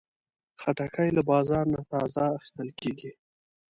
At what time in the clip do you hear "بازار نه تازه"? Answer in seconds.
1.31-2.21